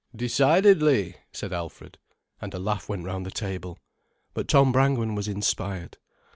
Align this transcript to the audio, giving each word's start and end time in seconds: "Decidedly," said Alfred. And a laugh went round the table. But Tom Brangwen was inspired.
"Decidedly," 0.15 1.17
said 1.31 1.53
Alfred. 1.53 1.99
And 2.41 2.55
a 2.55 2.57
laugh 2.57 2.89
went 2.89 3.05
round 3.05 3.23
the 3.23 3.29
table. 3.29 3.77
But 4.33 4.47
Tom 4.47 4.71
Brangwen 4.71 5.13
was 5.13 5.27
inspired. 5.27 5.99